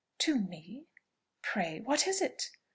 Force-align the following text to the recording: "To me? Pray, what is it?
"To 0.21 0.35
me? 0.39 0.87
Pray, 1.43 1.79
what 1.81 2.07
is 2.07 2.23
it? 2.23 2.49